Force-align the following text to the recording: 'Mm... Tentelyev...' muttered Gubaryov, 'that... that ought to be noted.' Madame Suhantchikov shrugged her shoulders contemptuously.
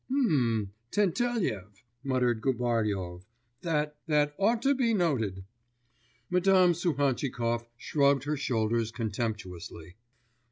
'Mm... 0.09 0.69
Tentelyev...' 0.89 1.83
muttered 2.11 2.41
Gubaryov, 2.41 3.21
'that... 3.61 3.95
that 4.07 4.33
ought 4.39 4.63
to 4.63 4.73
be 4.73 4.95
noted.' 4.95 5.43
Madame 6.27 6.73
Suhantchikov 6.73 7.67
shrugged 7.77 8.23
her 8.23 8.35
shoulders 8.35 8.91
contemptuously. 8.91 9.97